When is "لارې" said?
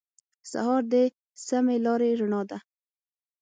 1.85-2.09